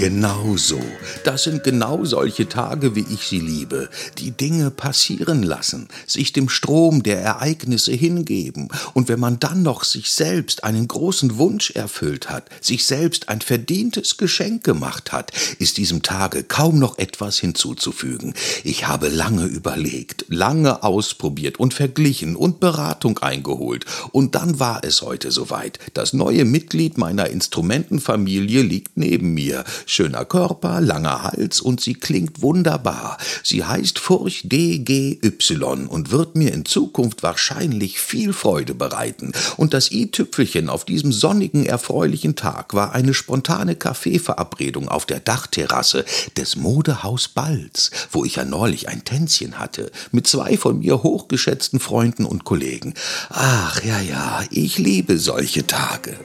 [0.00, 0.80] Genau so.
[1.24, 3.90] Das sind genau solche Tage, wie ich sie liebe.
[4.16, 8.68] Die Dinge passieren lassen, sich dem Strom der Ereignisse hingeben.
[8.94, 13.42] Und wenn man dann noch sich selbst einen großen Wunsch erfüllt hat, sich selbst ein
[13.42, 18.32] verdientes Geschenk gemacht hat, ist diesem Tage kaum noch etwas hinzuzufügen.
[18.64, 23.84] Ich habe lange überlegt, lange ausprobiert und verglichen und Beratung eingeholt.
[24.12, 25.78] Und dann war es heute soweit.
[25.92, 32.42] Das neue Mitglied meiner Instrumentenfamilie liegt neben mir schöner Körper, langer Hals und sie klingt
[32.42, 33.18] wunderbar.
[33.42, 39.32] Sie heißt Furch DGY und wird mir in Zukunft wahrscheinlich viel Freude bereiten.
[39.56, 46.04] Und das i-Tüpfelchen auf diesem sonnigen, erfreulichen Tag war eine spontane Kaffeeverabredung auf der Dachterrasse
[46.36, 51.80] des Modehaus Balz, wo ich ja neulich ein Tänzchen hatte, mit zwei von mir hochgeschätzten
[51.80, 52.94] Freunden und Kollegen.
[53.30, 56.16] Ach ja, ja, ich liebe solche Tage.